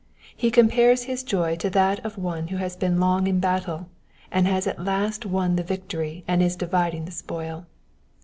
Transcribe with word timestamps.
He 0.35 0.49
compares 0.49 1.03
his 1.03 1.21
joy 1.21 1.57
to 1.57 1.69
that 1.69 2.03
of 2.03 2.17
one 2.17 2.47
who 2.47 2.57
has 2.57 2.75
been 2.75 2.99
long 2.99 3.27
in 3.27 3.39
battle, 3.39 3.87
and 4.31 4.47
has 4.47 4.65
at 4.65 4.83
last 4.83 5.27
won 5.27 5.57
the 5.57 5.63
victory 5.63 6.23
and 6.27 6.41
is 6.41 6.55
dividing 6.55 7.05
the 7.05 7.11
spoil. 7.11 7.67